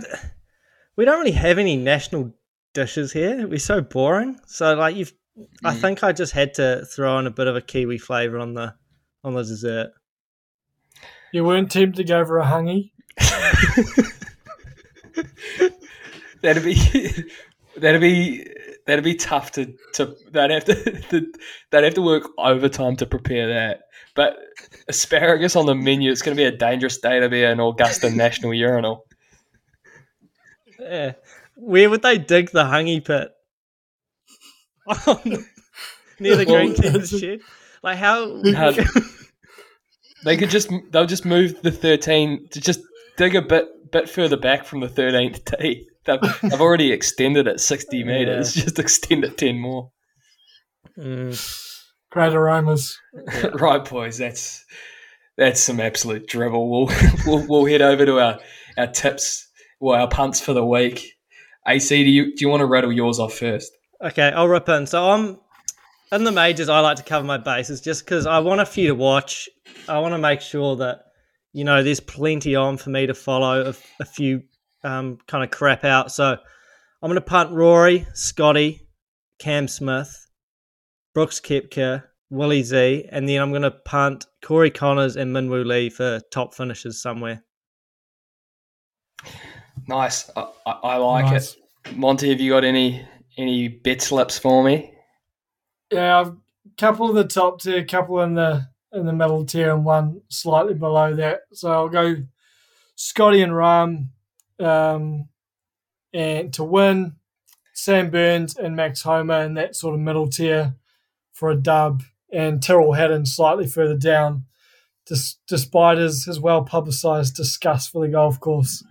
[0.97, 2.33] we don't really have any national
[2.75, 3.47] dishes here.
[3.47, 4.39] We're so boring.
[4.47, 5.13] So, like, you've,
[5.65, 5.81] I Mm.
[5.81, 8.75] think I just had to throw in a bit of a kiwi flavour on the
[9.25, 9.91] on the dessert.
[11.33, 12.91] You weren't tempted to go for a hangi.
[16.43, 16.75] That'd be
[17.77, 18.47] that'd be
[18.87, 20.75] that'd be tough to to they'd have to,
[21.11, 21.33] to
[21.71, 23.83] they'd have to work overtime to prepare that.
[24.15, 24.39] But
[24.89, 28.11] asparagus on the menu, it's going to be a dangerous day to be an Augusta
[28.15, 29.07] National Urinal.
[30.79, 31.13] Yeah.
[31.57, 33.29] Where would they dig the hangi pit?
[36.21, 37.41] Near the Well, green keeper shed.
[37.83, 38.43] Like how?
[38.53, 38.73] How-
[40.23, 42.81] They could just they'll just move the thirteen to just
[43.17, 45.89] dig a bit bit further back from the thirteenth tee.
[46.05, 48.53] They've, they've already extended it sixty meters.
[48.55, 49.93] Just extend it ten more.
[50.99, 51.73] Mm,
[52.11, 52.99] Great aromas.
[53.55, 54.19] right, boys.
[54.19, 54.63] That's
[55.39, 56.69] that's some absolute dribble.
[56.71, 56.95] We'll
[57.27, 58.41] we'll, we'll head over to our,
[58.77, 59.49] our tips,
[59.81, 61.15] well, our punts for the week.
[61.67, 63.73] AC, do you do you want to rattle yours off first?
[64.03, 64.87] Okay, I'll rip in.
[64.87, 65.39] So I'm
[66.13, 66.69] in the majors.
[66.69, 69.49] I like to cover my bases just because I want a few to watch.
[69.89, 71.05] I want to make sure that
[71.53, 73.71] you know there's plenty on for me to follow.
[73.71, 74.43] A, a few
[74.85, 76.13] um, kind of crap out.
[76.13, 76.25] So
[77.03, 78.87] I'm going to punt Rory, Scotty,
[79.39, 80.27] Cam Smith,
[81.15, 85.91] Brooks Koepka, Willie Z, and then I'm going to punt Corey Conners and Minwoo Lee
[85.91, 87.43] for top finishes somewhere.
[89.87, 90.31] Nice.
[90.37, 91.55] I, I, I like Nice.
[91.55, 91.97] it.
[91.97, 93.07] Monty, have you got any
[93.41, 94.93] any bet slips for me?
[95.91, 96.33] Yeah, a
[96.79, 100.75] couple in the top tier, couple in the in the middle tier, and one slightly
[100.75, 101.41] below that.
[101.53, 102.17] So I'll go
[102.97, 104.09] Scotty and Rahm,
[104.59, 105.29] um,
[106.13, 107.17] and to win,
[107.73, 110.75] Sam Burns and Max Homa in that sort of middle tier
[111.33, 114.45] for a dub, and Tyrrell Hatton slightly further down,
[115.07, 118.85] dis- despite his, his well publicised disgust for the golf course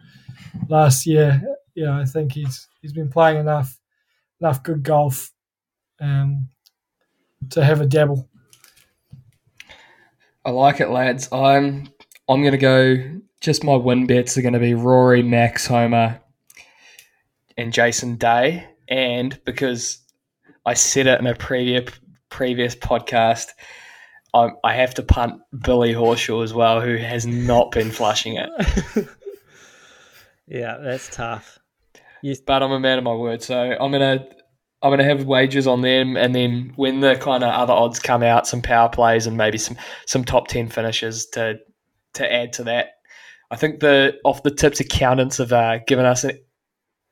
[0.68, 1.42] last year.
[1.76, 3.79] Yeah, I think he's he's been playing enough
[4.40, 5.32] enough good golf.
[6.00, 6.50] Um,
[7.52, 8.30] to have a dabble.
[10.46, 11.32] I like it, lads.
[11.32, 11.90] I'm
[12.28, 12.98] I'm gonna go.
[13.42, 16.22] Just my win bets are gonna be Rory, Max, Homa,
[17.58, 18.68] and Jason Day.
[18.88, 20.00] And because
[20.66, 21.94] I said it in a previous
[22.30, 23.48] previous podcast,
[24.34, 28.50] I, I have to punt Billy Horschel as well, who has not been flushing it.
[30.48, 31.59] yeah, that's tough.
[32.46, 34.26] But I'm a man of my word, so I'm gonna
[34.82, 38.24] I'm gonna have wagers on them, and then when the kind of other odds come
[38.24, 41.60] out, some power plays and maybe some some top ten finishes to
[42.14, 42.92] to add to that.
[43.52, 46.40] I think the off the tips accountants have uh, given us an,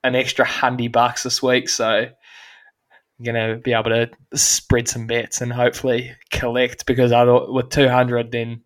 [0.04, 5.42] an extra hundred bucks this week, so I'm gonna be able to spread some bets
[5.42, 8.62] and hopefully collect because I thought with two hundred, then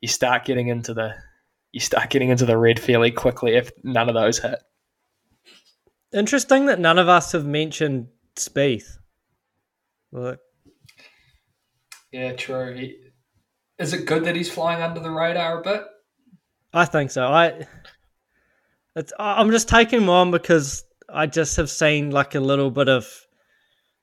[0.00, 1.14] you start getting into the
[1.72, 4.58] you start getting into the red fairly quickly if none of those hit.
[6.12, 8.98] Interesting that none of us have mentioned Spieth.
[10.12, 10.40] Look,
[12.10, 12.74] Yeah, true.
[12.74, 12.96] He,
[13.78, 15.84] is it good that he's flying under the radar a bit?
[16.72, 17.26] I think so.
[17.26, 17.66] I,
[18.96, 22.88] it's, I'm just taking him on because I just have seen like a little bit
[22.88, 23.08] of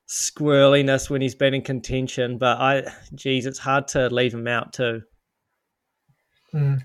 [0.07, 2.37] squirreliness when he's been in contention.
[2.37, 2.83] But I,
[3.13, 5.01] geez, it's hard to leave him out too.
[6.51, 6.75] Hmm.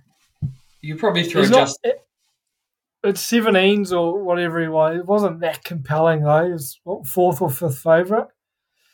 [0.81, 1.97] You probably threw He's not, just it,
[3.05, 4.98] it's seventeens or whatever he was.
[4.98, 6.46] It wasn't that compelling though.
[6.46, 8.28] He was what, fourth or fifth favourite.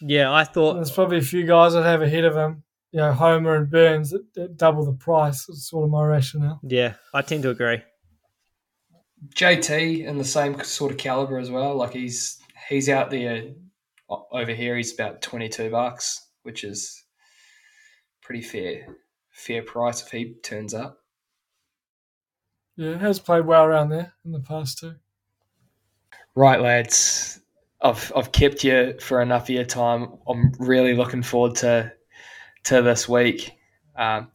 [0.00, 2.62] Yeah, I thought There's probably a few guys that have ahead of him.
[2.92, 5.46] You know, Homa and Burns at, at double the price.
[5.48, 6.61] It's sort of my rationale.
[6.62, 7.82] Yeah, I tend to agree.
[9.34, 11.74] JT in the same sort of caliber as well.
[11.76, 12.38] Like he's
[12.68, 13.42] he's out there
[14.32, 14.76] over here.
[14.76, 17.04] He's about twenty two bucks, which is
[18.22, 18.86] pretty fair
[19.38, 20.98] fair price if he turns up.
[22.79, 24.95] Yeah, it has played well around there in the past too.
[26.37, 27.41] Right, lads.
[27.83, 30.12] I've I've kept you for enough of your time.
[30.29, 31.93] I'm really looking forward to
[32.64, 33.51] to this week.
[33.97, 34.31] Um,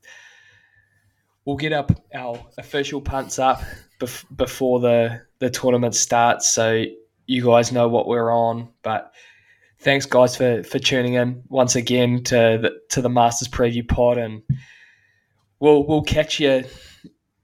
[1.46, 3.62] we'll get up our official punts up
[4.02, 6.84] bef- before the the tournament starts, so
[7.28, 8.68] you guys know what we're on.
[8.82, 9.14] But
[9.80, 14.18] thanks, guys, for for tuning in once again to the to the Masters preview pod,
[14.18, 14.42] and
[15.62, 16.66] we'll we'll catch you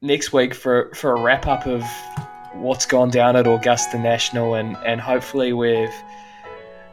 [0.02, 1.84] next week for for a wrap up of
[2.54, 5.94] what's gone down at Augusta National, and and hopefully we've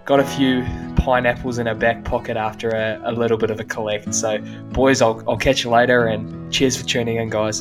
[0.04, 0.64] got a few
[0.96, 4.14] pineapples in our back pocket after a, a little bit of a collect.
[4.14, 4.38] So,
[4.72, 7.60] boys, I'll, I'll catch you later, and cheers for tuning in, guys.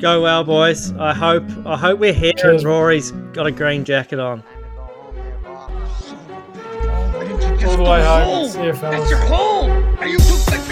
[0.00, 0.92] Go well, boys.
[0.94, 2.62] I hope I hope we're here Cheers.
[2.62, 4.42] and Rory's got a green jacket on.
[4.42, 5.70] Time to go home there, Bob.
[5.70, 8.22] Oh, why didn't you just All the way home.
[8.24, 8.48] home?
[8.48, 8.98] See you, fellas.
[8.98, 9.70] That's your home.
[9.98, 10.71] Are you too good for